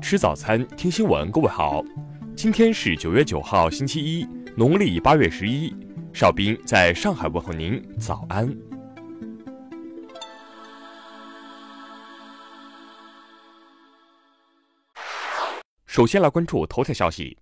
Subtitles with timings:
[0.00, 1.30] 吃早餐，听新闻。
[1.30, 1.84] 各位好，
[2.34, 4.26] 今天是九月九号，星期一，
[4.56, 5.72] 农历八月十一。
[6.12, 8.50] 邵兵在上海问候您，早安。
[15.86, 17.36] 首先来关注头条消息。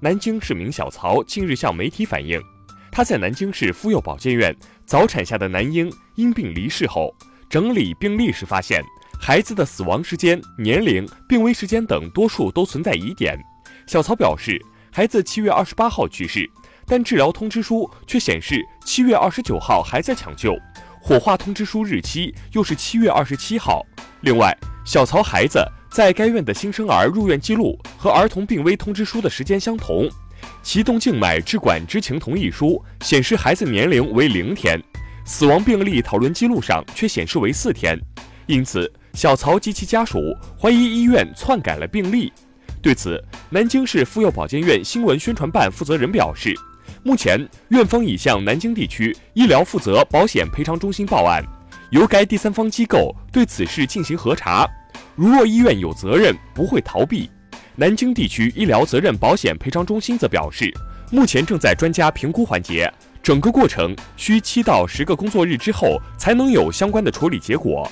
[0.00, 2.40] 南京市民小曹近日向媒体反映，
[2.90, 4.54] 他在南京市妇幼保健院
[4.86, 7.14] 早产下的男婴因病离世后，
[7.48, 8.82] 整理病历时发现。
[9.26, 13.36] 孩子的死亡时间、年龄、病危时间等多数都存在疑点。
[13.84, 14.56] 小曹表示，
[14.92, 16.48] 孩子七月二十八号去世，
[16.86, 20.56] 但治疗通知书却显示七月二十九号还在抢救，
[21.02, 23.84] 火化通知书日期又是七月二十七号。
[24.20, 25.58] 另外，小曹孩子
[25.90, 30.08] 在该院的新生儿入院记录和儿童病危通知书的时间相同，
[30.62, 34.80] 其动静脉置管知情同意书显示孩子年龄为零天，
[35.24, 38.00] 死亡病例讨论记录上却显示为四天，
[38.46, 38.88] 因此。
[39.16, 42.30] 小曹及其家属怀疑医院篡改了病历，
[42.82, 46.54] 对此，南京市妇幼保健院新闻宣传办负责人表示，
[47.02, 51.42] 目前院方已向南京地区医疗负责保险赔偿中心报案，
[51.92, 54.68] 由该第三方机构对此事进行核查。
[55.14, 57.30] 如若医院有责任，不会逃避。
[57.74, 60.70] 南京地区医疗责任保险赔偿中心则表示，
[61.10, 62.92] 目前正在专家评估环节，
[63.22, 67.90] 整个过程需七到十个工作日之后才能有相关的处理结果。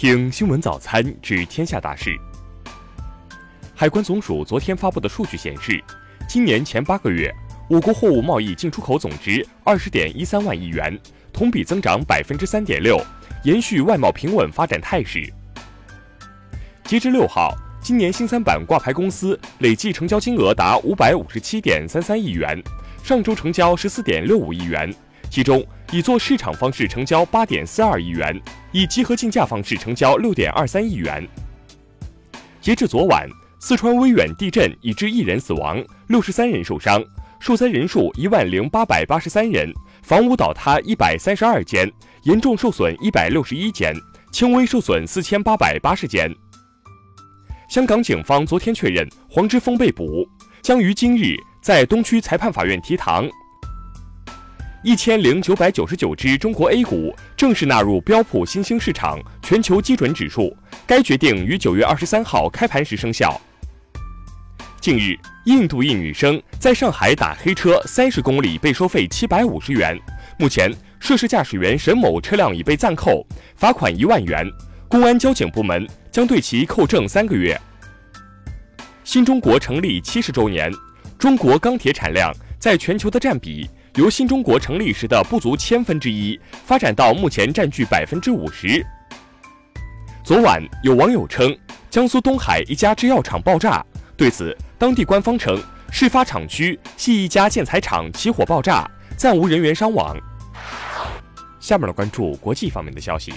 [0.00, 2.18] 听新闻早餐知天下大事。
[3.74, 5.78] 海关总署昨天发布的数据显示，
[6.26, 7.30] 今年前八个月，
[7.68, 10.98] 我国货物贸易进出口总值二十点一三万亿元，
[11.34, 12.98] 同比增长百分之三点六，
[13.44, 15.30] 延续外贸平稳发展态势。
[16.84, 22.58] 截至六号，今年新三板挂牌公司累计成交金额达五百五十七点三三亿元，
[23.04, 24.90] 上周成交十四点六五亿元。
[25.28, 25.62] 其中，
[25.92, 31.26] 以做市场方式成交八点四二亿元，以集合竞价方式成交六点二三亿元。
[32.60, 37.02] 截至昨晚，四川威远地震已致一人死亡，六十三人受伤，
[37.40, 39.68] 受灾人数一万零八百八十三人，
[40.04, 41.90] 房屋倒塌一百三十二间，
[42.22, 43.92] 严重受损一百六十一间，
[44.30, 46.32] 轻微受损四千八百八十间。
[47.68, 50.24] 香港警方昨天确认，黄之锋被捕，
[50.62, 53.28] 将于今日在东区裁判法院提堂。
[54.82, 63.38] 一千零九百九十九只中国 A 股正式纳入标普新兴市场全球基准指数，该决定于九月二十三号开盘时生效。
[64.80, 65.14] 近日，
[65.44, 70.00] 印度一女生在上海打黑车三十公里被收费七百五十元，
[70.38, 73.26] 目前涉事驾驶员沈某车辆已被暂扣，
[73.56, 74.50] 罚款一万元，
[74.88, 77.60] 公安交警部门将对其扣证三个月。
[79.04, 80.72] 新中国成立七十周年，
[81.18, 83.68] 中国钢铁产量在全球的占比。
[83.96, 88.84] 由新中国成立时的不足千分之一，发展到目前占据百分之五十。
[90.22, 91.56] 昨晚有网友称，
[91.90, 93.84] 江苏东海一家制药厂爆炸，
[94.16, 100.16] 对此，当地官方称，事发厂区系一家建材厂起火爆炸，暂无人员伤亡。
[101.58, 103.34] 下面来关注国际方面的消息。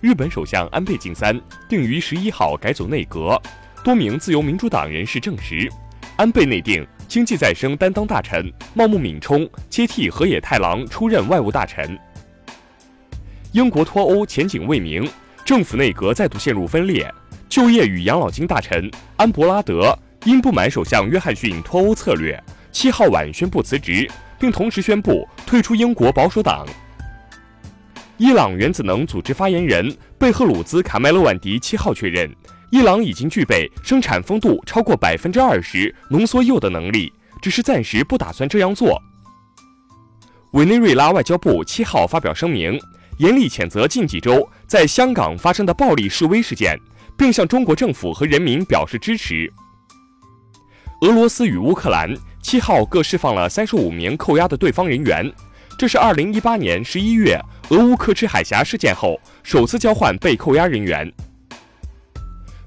[0.00, 1.38] 日本首相安倍晋三
[1.68, 3.40] 定于十一号改组内阁，
[3.84, 5.70] 多名自由民主党人士证实，
[6.16, 6.86] 安倍内定。
[7.08, 11.98] 经济再生担当大臣茂木敏充接替河野太郎出任外务大臣。
[13.52, 15.08] 英国脱欧前景未明，
[15.42, 17.10] 政府内阁再度陷入分裂。
[17.48, 22.38] 就业与养老金大臣安伯拉德因不满首相约翰逊脱欧策略，
[22.70, 24.06] 七号晚宣布辞职，
[24.38, 26.66] 并同时宣布退出英国保守党。
[28.18, 32.30] 伊朗原子能组织发言人贝赫鲁兹卡麦勒万迪七号确认。
[32.70, 39.00] 伊朗已经具备生产风度超过百分之二十浓缩铀的能力，只是暂时不打算这样做。
[40.52, 42.78] 委内瑞拉外交部七号发表声明，
[43.18, 46.78] 严厉谴责近几周在香港发生的暴力示威事件，
[47.16, 49.50] 并向中国政府和人民表示支持。
[51.00, 55.30] 俄罗斯与乌克兰七号各释放了三十五名扣押的对方人员，
[55.78, 57.40] 这是二零一八年十一月
[57.70, 61.10] 俄乌克赤海峡事件后首次交换被扣押人员。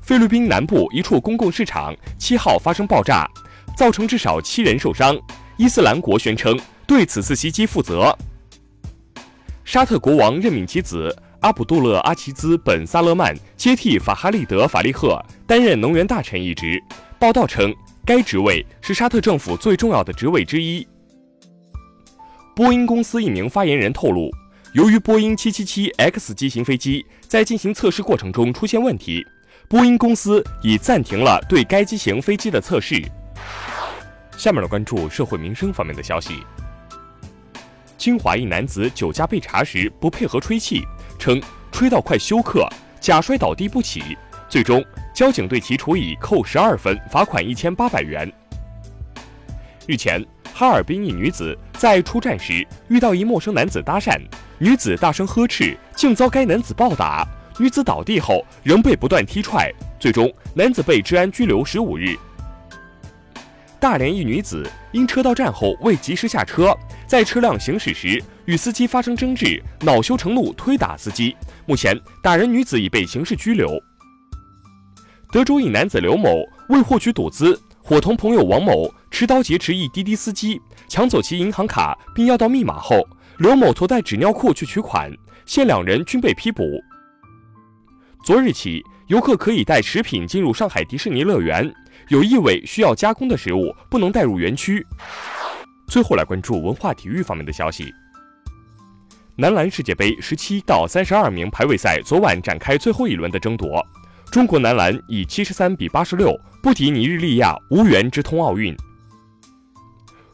[0.01, 3.29] 菲律宾南部一处公共市场七号发生爆炸，
[3.77, 5.17] 造成至少七人受伤。
[5.57, 8.15] 伊斯兰国宣称对此次袭击负责。
[9.63, 16.81] 沙特国王任命其子阿卜杜勒阿齐兹本萨勒曼接替法哈利德法利赫担任能源大臣一职。
[17.19, 17.73] 报道称，
[18.03, 20.85] 该职位是沙特政府最重要的职位之一。
[22.55, 24.31] 波音公司一名发言人透露，
[24.73, 29.23] 由于波音 777X 机型飞机在进行测试过程中出现问题。
[29.71, 33.01] 波音公司已暂停了对该机型飞机的测试。
[34.35, 36.43] 下面来关注社会民生方面的消息。
[37.97, 40.83] 金华一男子酒驾被查时不配合吹气，
[41.17, 41.41] 称
[41.71, 42.67] 吹到快休克，
[42.99, 44.17] 假摔倒地不起，
[44.49, 44.83] 最终
[45.15, 48.29] 交警对其处以扣十二分、罚款一千八百元。
[49.87, 50.21] 日前，
[50.53, 54.19] 哈尔滨一女子在出站时遇到一陌生男子搭讪，
[54.59, 57.25] 女子大声呵斥，竟遭该男子暴打。
[57.57, 62.17] 女子倒地后仍被不断踢踹，最终男子被治安拘留十五日。
[63.79, 66.75] 大连一女子因车到站后未及时下车，
[67.07, 71.35] 在车辆行驶时与司机发生争执，恼羞成怒推打司机。
[71.65, 73.81] 目前，打人女子已被刑事拘留。
[75.31, 83.07] 德州一男子刘某为获取赌资，伙同朋友王某持刀劫持一滴滴司机，抢走其银行卡并要到密码后，
[83.37, 85.11] 刘某拖带纸尿裤去取款，
[85.45, 86.63] 现两人均被批捕。
[88.23, 91.73] 昨日起，游客可以带食品进入上海迪士尼乐园，
[92.09, 94.85] 有异味需要加工的食物不能带入园区。
[95.87, 97.91] 最后来关注文化体育方面的消息。
[99.35, 103.83] 男篮世界杯十七到三十二名排位赛昨晚展开最后一轮的争夺，
[104.31, 108.75] 中国男篮以七十三比八十六不敌尼日利亚，无缘直通奥运。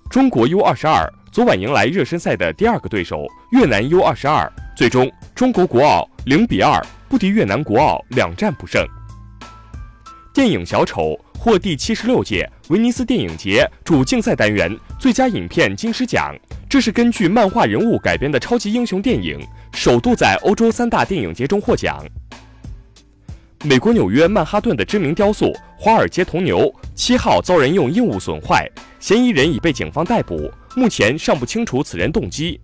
[0.10, 6.84] 中国 U 二十二昨晚迎来热身赛的第二个对手越南 U 二十二，最终中国国奥零比二。
[7.08, 8.84] 不敌越南国奥，两战不胜。
[10.34, 16.36] 电影《小丑》获第七十六届威尼斯电影节主竞赛单元最佳影片金狮奖。
[16.68, 19.40] 这是根据漫画人物改编的超级英雄电影，
[19.74, 22.04] 首度在欧洲三大电影节中获奖。
[23.64, 28.68] 美国纽约曼哈顿的知名雕塑华尔街铜牛七号遭人用硬物损坏，
[29.00, 32.62] 嫌疑人已被警方逮捕，目前尚不清楚此人动机。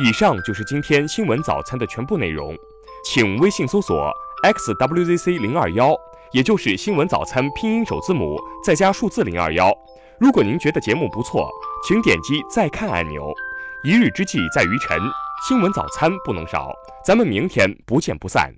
[0.00, 2.56] 以上就是今天新闻早餐的全部内容，
[3.04, 4.12] 请微信搜索
[4.44, 5.92] xwzc 零二幺，
[6.30, 9.76] 也就是新闻早餐拼音首字母再加数字零二幺。
[10.20, 11.50] 如果您觉得节目不错，
[11.84, 13.34] 请点击再看按钮。
[13.82, 15.00] 一日之计在于晨，
[15.48, 16.72] 新闻早餐不能少，
[17.04, 18.54] 咱们明天不见不散。